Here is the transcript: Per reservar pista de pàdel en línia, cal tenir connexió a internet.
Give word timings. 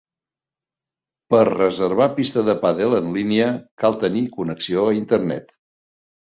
Per 1.33 1.41
reservar 1.49 2.07
pista 2.17 2.45
de 2.49 2.57
pàdel 2.65 2.97
en 3.01 3.13
línia, 3.19 3.53
cal 3.85 4.01
tenir 4.07 4.27
connexió 4.41 4.89
a 4.91 4.99
internet. 5.05 5.59